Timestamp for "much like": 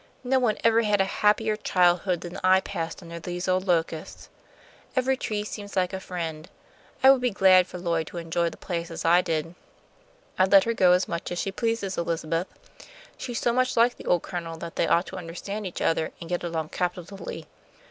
13.53-13.95